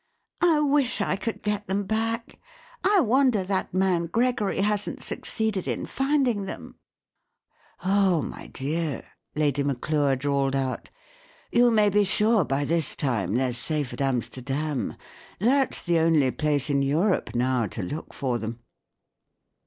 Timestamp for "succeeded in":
5.03-5.85